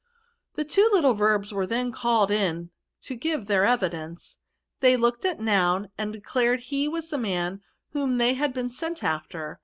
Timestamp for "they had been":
8.17-8.71